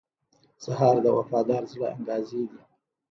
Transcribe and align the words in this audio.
سهار 0.63 0.95
د 1.05 1.07
وفادار 1.17 1.63
زړه 1.73 1.87
انګازې 1.95 2.41
دي. 2.49 2.61